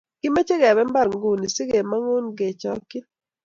Kimache 0.21 0.55
kepe 0.61 0.81
mbar 0.89 1.07
ingun 1.13 1.41
si 1.53 1.63
kemangun 1.71 2.25
kechakkchin 2.37 3.05